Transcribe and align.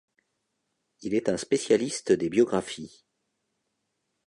Il 1.03 1.13
est 1.13 1.29
un 1.29 1.37
spécialiste 1.37 2.11
des 2.11 2.27
biographies. 2.27 3.03